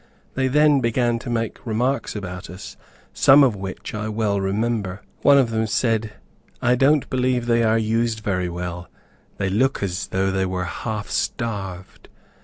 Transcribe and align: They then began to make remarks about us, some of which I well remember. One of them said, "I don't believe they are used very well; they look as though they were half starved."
They 0.33 0.47
then 0.47 0.79
began 0.79 1.19
to 1.19 1.29
make 1.29 1.63
remarks 1.63 2.15
about 2.15 2.49
us, 2.49 2.75
some 3.13 3.43
of 3.43 3.55
which 3.55 3.93
I 3.93 4.09
well 4.09 4.41
remember. 4.41 5.03
One 5.21 5.37
of 5.37 5.51
them 5.51 5.67
said, 5.67 6.13
"I 6.59 6.73
don't 6.73 7.07
believe 7.07 7.45
they 7.45 7.61
are 7.61 7.77
used 7.77 8.21
very 8.21 8.49
well; 8.49 8.89
they 9.37 9.47
look 9.51 9.83
as 9.83 10.07
though 10.07 10.31
they 10.31 10.47
were 10.47 10.65
half 10.65 11.09
starved." 11.11 12.09